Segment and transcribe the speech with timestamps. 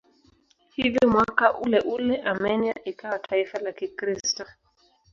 [0.75, 4.45] Hivyo mwaka uleule Armenia ikawa taifa la Kikristo.